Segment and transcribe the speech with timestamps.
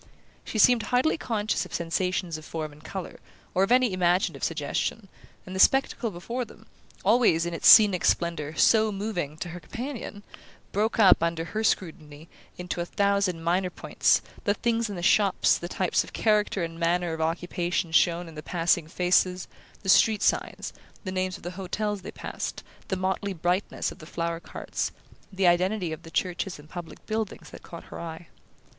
[0.43, 3.19] She seemed hardly conscious of sensations of form and colour,
[3.53, 5.09] or of any imaginative suggestion,
[5.45, 6.65] and the spectacle before them
[7.05, 10.23] always, in its scenic splendour, so moving to her companion
[10.71, 12.27] broke up, under her scrutiny,
[12.57, 16.79] into a thousand minor points: the things in the shops, the types of character and
[16.79, 19.47] manner of occupation shown in the passing faces,
[19.83, 20.73] the street signs,
[21.03, 24.91] the names of the hotels they passed, the motley brightness of the flower carts,
[25.31, 28.29] the identity of the churches and public buildings that caught her eye.